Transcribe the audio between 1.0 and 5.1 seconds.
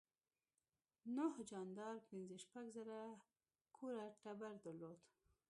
نوح جاندار پنځه شپږ زره کوره ټبر درلود.